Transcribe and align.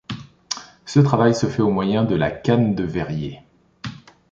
Ce 0.87 0.99
travail 0.99 1.35
se 1.35 1.45
fait 1.45 1.61
au 1.61 1.69
moyen 1.69 2.03
de 2.03 2.15
la 2.15 2.31
canne 2.31 2.73
de 2.73 2.83
verrier. 2.83 3.43